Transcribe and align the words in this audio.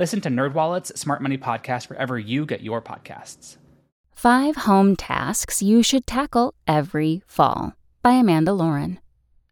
Listen 0.00 0.22
to 0.22 0.30
NerdWallet's 0.30 0.98
Smart 0.98 1.20
Money 1.20 1.36
Podcast 1.36 1.90
wherever 1.90 2.18
you 2.18 2.46
get 2.46 2.62
your 2.62 2.80
podcasts. 2.80 3.58
Five 4.14 4.56
Home 4.56 4.96
Tasks 4.96 5.60
You 5.60 5.82
Should 5.82 6.06
Tackle 6.06 6.54
Every 6.66 7.22
Fall 7.26 7.74
by 8.02 8.12
Amanda 8.12 8.54
Lauren. 8.54 8.98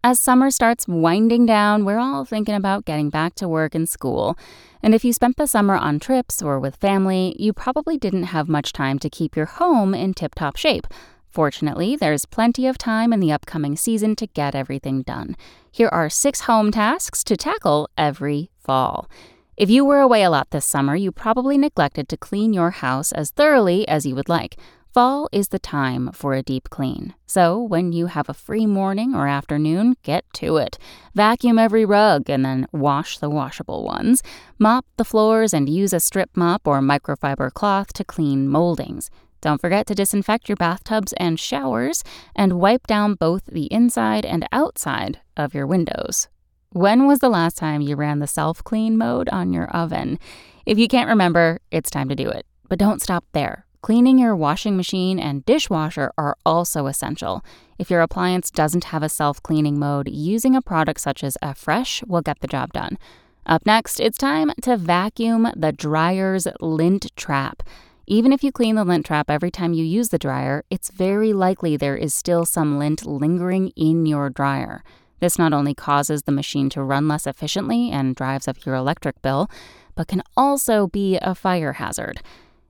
As 0.03 0.19
summer 0.19 0.51
starts 0.51 0.89
winding 0.89 1.45
down, 1.45 1.84
we're 1.84 1.98
all 1.98 2.25
thinking 2.25 2.55
about 2.55 2.87
getting 2.87 3.11
back 3.11 3.34
to 3.34 3.47
work 3.47 3.75
and 3.75 3.87
school. 3.87 4.39
And 4.83 4.95
if 4.95 5.05
you 5.05 5.12
spent 5.12 5.37
the 5.37 5.47
summer 5.47 5.77
on 5.77 6.01
trips 6.01 6.41
or 6.41 6.59
with 6.59 6.77
family, 6.77 7.37
you 7.39 7.53
probably 7.53 7.98
didn't 7.98 8.33
have 8.33 8.48
much 8.48 8.73
time 8.73 8.98
to 9.01 9.11
keep 9.11 9.37
your 9.37 9.45
home 9.45 9.92
in 9.92 10.15
tip 10.15 10.34
top 10.34 10.56
shape. 10.56 10.87
Fortunately, 11.28 11.95
there's 11.95 12.25
plenty 12.25 12.67
of 12.67 12.78
time 12.78 13.12
in 13.12 13.20
the 13.20 13.33
upcoming 13.33 13.77
season 13.77 14.17
to 14.17 14.27
get 14.27 14.55
everything 14.55 15.03
done. 15.03 15.37
Here 15.70 15.91
are 15.92 16.09
six 16.09 16.41
home 16.41 16.73
tasks 16.73 17.23
to 17.25 17.37
tackle 17.37 17.91
every 17.98 18.51
fall. 18.56 19.11
If 19.59 19.69
you 19.69 19.85
were 19.85 19.98
away 19.98 20.23
a 20.23 20.30
lot 20.30 20.53
this 20.53 20.65
summer, 20.65 20.95
you 20.95 21.11
probably 21.11 21.59
neglected 21.59 22.09
to 22.09 22.17
clean 22.17 22.53
your 22.53 22.71
house 22.71 23.11
as 23.11 23.30
thoroughly 23.33 23.89
as 23.89 24.07
you 24.07 24.14
would 24.14 24.28
like. 24.28 24.56
Fall 24.95 25.28
is 25.33 25.48
the 25.48 25.59
time 25.59 26.12
for 26.12 26.34
a 26.34 26.45
deep 26.45 26.70
clean. 26.70 27.14
So, 27.27 27.61
when 27.61 27.91
you 27.92 28.06
have 28.06 28.29
a 28.29 28.34
free 28.34 28.67
morning 28.67 29.17
or 29.17 29.27
afternoon, 29.27 29.97
get 30.05 30.25
to 30.34 30.59
it. 30.59 30.79
Vacuum 31.12 31.59
every 31.59 31.84
rug 31.84 32.31
and 32.31 32.45
then 32.45 32.69
wash 32.70 33.19
the 33.19 33.29
washable 33.29 33.83
ones. 33.83 34.23
Mop 34.61 34.86
the 34.97 35.05
floors 35.05 35.53
and 35.53 35.69
use 35.69 35.92
a 35.92 35.98
strip 35.98 36.31
mop 36.36 36.64
or 36.64 36.79
microfiber 36.79 37.53
cloth 37.53 37.92
to 37.95 38.05
clean 38.05 38.48
moldings. 38.48 39.11
Don't 39.41 39.61
forget 39.61 39.89
to 39.89 39.95
disinfect 39.97 40.48
your 40.48 40.55
bathtubs 40.55 41.12
and 41.14 41.41
showers 41.41 42.05
and 42.36 42.61
wipe 42.61 42.86
down 42.86 43.14
both 43.14 43.47
the 43.47 43.67
inside 43.73 44.25
and 44.25 44.47
outside 44.53 45.19
of 45.36 45.53
your 45.53 45.67
windows. 45.67 46.29
When 46.72 47.06
was 47.06 47.20
the 47.20 47.30
last 47.30 47.56
time 47.56 47.80
you 47.80 47.97
ran 47.97 48.19
the 48.19 48.27
self 48.27 48.62
clean 48.62 48.98
mode 48.98 49.30
on 49.30 49.55
your 49.55 49.69
oven? 49.69 50.19
If 50.66 50.78
you 50.78 50.86
can't 50.86 51.08
remember, 51.08 51.61
it's 51.70 51.88
time 51.88 52.11
to 52.11 52.14
do 52.14 52.28
it. 52.28 52.44
But 52.69 52.78
don't 52.78 53.00
stop 53.00 53.24
there. 53.33 53.64
Cleaning 53.80 54.19
your 54.19 54.36
washing 54.36 54.77
machine 54.77 55.19
and 55.19 55.46
dishwasher 55.46 56.12
are 56.19 56.36
also 56.44 56.84
essential. 56.86 57.42
If 57.78 57.91
your 57.91 58.02
appliance 58.02 58.50
doesn't 58.50 58.84
have 58.84 59.02
a 59.02 59.08
self 59.08 59.42
cleaning 59.42 59.78
mode, 59.78 60.11
using 60.11 60.55
a 60.55 60.61
product 60.61 61.00
such 61.00 61.24
as 61.24 61.39
Affresh 61.42 62.06
will 62.06 62.20
get 62.20 62.41
the 62.41 62.46
job 62.46 62.74
done. 62.74 62.98
Up 63.46 63.64
next, 63.64 63.98
it's 63.98 64.19
time 64.19 64.52
to 64.61 64.77
vacuum 64.77 65.50
the 65.56 65.72
dryer's 65.72 66.46
lint 66.61 67.16
trap. 67.16 67.62
Even 68.06 68.30
if 68.30 68.44
you 68.44 68.52
clean 68.52 68.74
the 68.74 68.84
lint 68.84 69.06
trap 69.06 69.30
every 69.30 69.50
time 69.50 69.72
you 69.72 69.84
use 69.86 70.11
the 70.11 70.19
dryer, 70.19 70.64
it's 70.69 70.91
very 70.91 71.33
likely 71.33 71.78
there 71.78 71.96
is 71.96 72.12
still 72.12 72.44
some 72.44 72.78
lint 72.78 73.06
lingering 73.06 73.69
in 73.69 74.05
your 74.05 74.28
dryer. 74.28 74.84
This 75.20 75.38
not 75.38 75.52
only 75.52 75.74
causes 75.74 76.22
the 76.22 76.33
machine 76.33 76.69
to 76.70 76.83
run 76.83 77.08
less 77.08 77.27
efficiently 77.27 77.91
and 77.91 78.14
drives 78.14 78.48
up 78.48 78.64
your 78.64 78.74
electric 78.74 79.20
bill, 79.22 79.50
but 79.94 80.08
can 80.08 80.22
also 80.36 80.86
be 80.86 81.19
a 81.20 81.34
fire 81.34 81.74
hazard. 81.74 82.20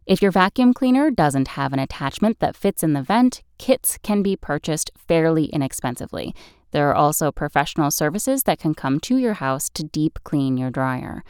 If 0.06 0.22
your 0.22 0.30
vacuum 0.30 0.72
cleaner 0.72 1.10
doesn't 1.10 1.48
have 1.48 1.74
an 1.74 1.78
attachment 1.78 2.40
that 2.40 2.56
fits 2.56 2.82
in 2.82 2.94
the 2.94 3.02
vent, 3.02 3.42
kits 3.58 3.98
can 4.02 4.22
be 4.22 4.36
purchased 4.36 4.90
fairly 4.96 5.44
inexpensively. 5.46 6.34
There 6.70 6.88
are 6.88 6.94
also 6.94 7.30
professional 7.30 7.90
services 7.90 8.44
that 8.44 8.58
can 8.58 8.74
come 8.74 9.00
to 9.00 9.18
your 9.18 9.34
house 9.34 9.68
to 9.70 9.84
deep 9.84 10.18
clean 10.24 10.56
your 10.56 10.70
dryer. 10.70 11.24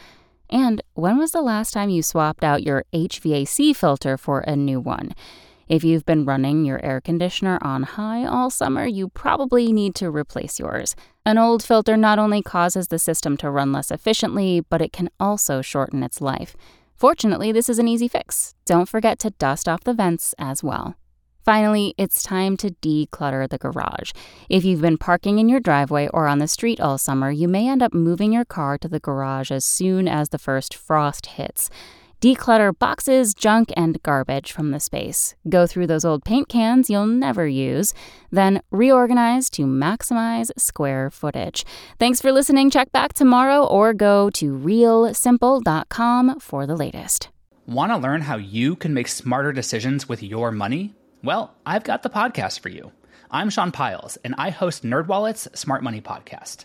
And 0.49 0.83
when 0.95 1.19
was 1.19 1.33
the 1.33 1.43
last 1.43 1.73
time 1.73 1.91
you 1.91 2.03
swapped 2.03 2.45
out 2.45 2.63
your 2.63 2.85
HVAC 2.93 3.75
filter 3.75 4.17
for 4.17 4.41
a 4.41 4.55
new 4.55 4.79
one? 4.81 5.13
If 5.69 5.85
you've 5.85 6.07
been 6.07 6.25
running 6.25 6.65
your 6.65 6.83
air 6.83 7.01
conditioner 7.01 7.59
on 7.61 7.83
high 7.83 8.25
all 8.25 8.49
summer, 8.49 8.87
you 8.87 9.09
probably 9.09 9.71
need 9.71 9.95
to 9.97 10.11
replace 10.11 10.59
yours. 10.59 10.97
An 11.27 11.37
old 11.37 11.63
filter 11.63 11.97
not 11.97 12.19
only 12.19 12.41
causes 12.41 12.89
the 12.89 12.99
system 12.99 13.37
to 13.37 13.51
run 13.51 13.71
less 13.71 13.91
efficiently, 13.91 14.63
but 14.71 14.81
it 14.81 14.95
can 14.95 15.11
also 15.21 15.61
shorten 15.61 16.03
its 16.03 16.23
life. 16.23 16.57
Fortunately, 16.95 17.53
this 17.53 17.69
is 17.69 17.79
an 17.79 17.87
easy 17.87 18.09
fix. 18.09 18.55
Don't 18.65 18.89
forget 18.89 19.19
to 19.19 19.31
dust 19.31 19.69
off 19.69 19.85
the 19.85 19.93
vents 19.93 20.35
as 20.39 20.65
well. 20.65 20.97
Finally, 21.45 21.95
it's 21.97 22.23
time 22.23 22.57
to 22.59 22.71
declutter 22.83 23.49
the 23.49 23.59
garage. 23.59 24.13
If 24.49 24.65
you've 24.65 24.81
been 24.81 24.99
parking 24.99 25.39
in 25.39 25.49
your 25.49 25.61
driveway 25.61 26.09
or 26.09 26.27
on 26.27 26.39
the 26.39 26.49
street 26.49 26.81
all 26.81 26.99
summer, 26.99 27.31
you 27.31 27.47
may 27.47 27.69
end 27.69 27.83
up 27.83 27.95
moving 27.95 28.33
your 28.33 28.45
car 28.45 28.79
to 28.79 28.89
the 28.89 29.01
garage 29.01 29.51
as 29.51 29.65
soon 29.65 30.09
as 30.09 30.31
the 30.31 30.39
first 30.39 30.75
frost 30.75 31.27
hits. 31.27 31.71
Declutter 32.21 32.77
boxes, 32.77 33.33
junk, 33.33 33.73
and 33.77 34.03
garbage 34.03 34.51
from 34.51 34.73
the 34.73 34.81
space. 34.81 35.37
Go 35.49 35.69
through 35.69 35.87
those 35.87 36.05
old 36.05 36.25
paint 36.25 36.49
cans 36.49 36.91
you'll 36.91 37.07
never 37.07 37.47
use. 37.47 37.95
Then 38.33 38.61
reorganize 38.73 39.49
to 39.51 39.67
maximize 39.67 40.51
square 40.59 41.11
footage. 41.11 41.65
Thanks 42.01 42.21
for 42.21 42.33
listening. 42.33 42.71
Check 42.71 42.91
back 42.91 43.13
tomorrow 43.13 43.65
or 43.65 43.95
go 43.95 44.31
to 44.31 44.53
realsimple.com 44.53 46.41
for 46.41 46.67
the 46.67 46.77
latest. 46.77 47.29
Want 47.67 47.93
to 47.93 47.97
learn 47.97 48.23
how 48.23 48.37
you 48.37 48.75
can 48.75 48.95
make 48.95 49.07
smarter 49.07 49.53
decisions 49.53 50.09
with 50.09 50.21
your 50.21 50.51
money? 50.51 50.95
Well, 51.23 51.55
I've 51.65 51.85
got 51.85 52.03
the 52.03 52.11
podcast 52.11 52.59
for 52.59 52.69
you. 52.69 52.91
I'm 53.31 53.51
Sean 53.51 53.71
Pyles, 53.71 54.17
and 54.25 54.35
I 54.39 54.51
host 54.51 54.85
NerdWallet's 54.85 55.49
Smart 55.57 55.85
Money 55.85 56.01
Podcast. 56.01 56.65